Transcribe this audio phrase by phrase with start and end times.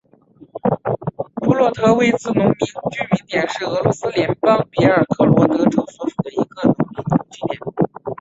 [1.43, 6.75] 普洛塔韦茨农村居民点是俄罗斯联邦别尔哥罗德州科罗恰区所属的一个农
[7.07, 8.01] 村居民点。